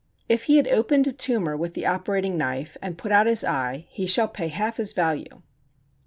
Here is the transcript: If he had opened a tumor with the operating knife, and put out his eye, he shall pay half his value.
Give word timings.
If 0.27 0.45
he 0.45 0.57
had 0.57 0.67
opened 0.67 1.05
a 1.05 1.11
tumor 1.11 1.55
with 1.55 1.75
the 1.75 1.85
operating 1.85 2.35
knife, 2.35 2.75
and 2.81 2.97
put 2.97 3.11
out 3.11 3.27
his 3.27 3.43
eye, 3.43 3.85
he 3.91 4.07
shall 4.07 4.27
pay 4.27 4.47
half 4.47 4.77
his 4.77 4.93
value. 4.93 5.43